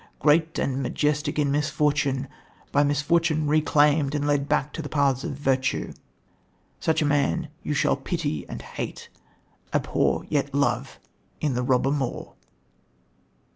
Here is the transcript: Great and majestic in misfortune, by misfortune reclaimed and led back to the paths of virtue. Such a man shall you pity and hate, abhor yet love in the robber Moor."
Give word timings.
Great 0.17 0.57
and 0.57 0.81
majestic 0.81 1.37
in 1.37 1.51
misfortune, 1.51 2.27
by 2.71 2.83
misfortune 2.83 3.45
reclaimed 3.47 4.15
and 4.15 4.25
led 4.25 4.49
back 4.49 4.73
to 4.73 4.81
the 4.81 4.89
paths 4.89 5.23
of 5.23 5.33
virtue. 5.37 5.93
Such 6.79 7.03
a 7.03 7.05
man 7.05 7.49
shall 7.73 7.93
you 7.93 8.01
pity 8.01 8.49
and 8.49 8.63
hate, 8.63 9.09
abhor 9.71 10.25
yet 10.27 10.55
love 10.55 10.97
in 11.39 11.53
the 11.53 11.61
robber 11.61 11.91
Moor." 11.91 12.33